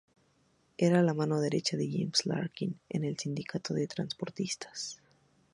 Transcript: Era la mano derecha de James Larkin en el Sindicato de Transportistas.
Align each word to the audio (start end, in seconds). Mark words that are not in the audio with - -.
Era 0.79 1.03
la 1.03 1.13
mano 1.13 1.39
derecha 1.41 1.77
de 1.77 1.87
James 1.87 2.25
Larkin 2.25 2.75
en 2.89 3.05
el 3.05 3.19
Sindicato 3.19 3.75
de 3.75 3.85
Transportistas. 3.85 4.99